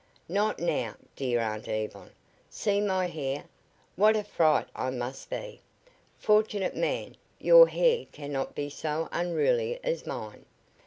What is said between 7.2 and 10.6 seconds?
your hair cannot be so unruly as mine.